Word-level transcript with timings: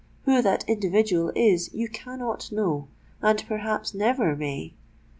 Who 0.23 0.41
that 0.41 0.63
individual 0.67 1.31
is, 1.35 1.71
you 1.75 1.87
cannot 1.87 2.51
know—and 2.51 3.43
perhaps 3.47 3.93
never 3.93 4.35
may. 4.35 4.73